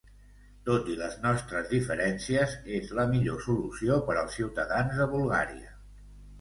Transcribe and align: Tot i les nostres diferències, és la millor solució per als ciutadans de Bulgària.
Tot 0.69 0.87
i 0.93 0.95
les 1.01 1.17
nostres 1.25 1.69
diferències, 1.73 2.57
és 2.79 2.95
la 3.01 3.07
millor 3.13 3.45
solució 3.51 4.01
per 4.11 4.17
als 4.25 4.41
ciutadans 4.41 5.01
de 5.03 5.11
Bulgària. 5.17 5.81